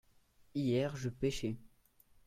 [0.55, 1.57] hier je pêchais.